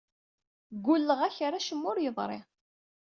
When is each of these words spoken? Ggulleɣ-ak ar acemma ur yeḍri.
Ggulleɣ-ak 0.75 1.37
ar 1.45 1.53
acemma 1.53 1.87
ur 1.91 1.97
yeḍri. 2.01 2.39